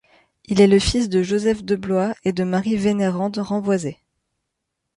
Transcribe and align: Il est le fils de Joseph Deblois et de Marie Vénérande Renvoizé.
Il 0.45 0.61
est 0.61 0.65
le 0.67 0.79
fils 0.79 1.09
de 1.09 1.21
Joseph 1.21 1.63
Deblois 1.63 2.15
et 2.25 2.33
de 2.33 2.43
Marie 2.43 2.75
Vénérande 2.75 3.37
Renvoizé. 3.37 3.99